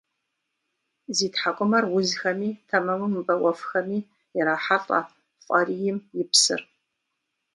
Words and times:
Зи 1.15 1.27
тхьэкӏумэр 1.33 1.85
узхэми, 1.95 2.49
тэмэму 2.69 3.07
мыбэуэфхэми 3.13 3.99
ирахьэлӏэ 4.37 4.99
фӏарийм 5.43 5.97
и 6.21 6.23
псыр. 6.29 6.61